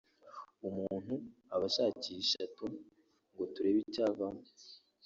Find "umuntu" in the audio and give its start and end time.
0.67-1.13